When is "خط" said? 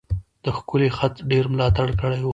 0.97-1.15